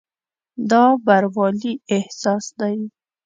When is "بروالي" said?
1.05-1.73